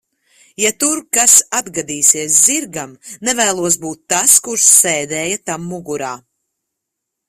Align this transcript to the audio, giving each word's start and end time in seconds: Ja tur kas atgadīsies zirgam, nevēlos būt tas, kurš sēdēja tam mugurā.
Ja 0.61 0.69
tur 0.83 1.01
kas 1.17 1.35
atgadīsies 1.59 2.39
zirgam, 2.47 2.97
nevēlos 3.29 3.79
būt 3.87 4.05
tas, 4.15 4.41
kurš 4.49 4.67
sēdēja 4.83 5.43
tam 5.51 5.73
mugurā. 5.75 6.15